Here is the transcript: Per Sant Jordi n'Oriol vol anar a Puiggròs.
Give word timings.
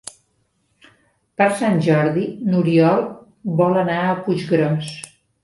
Per 1.41 1.47
Sant 1.59 1.77
Jordi 1.89 2.23
n'Oriol 2.47 3.05
vol 3.61 3.79
anar 3.83 4.01
a 4.09 4.19
Puiggròs. 4.27 4.91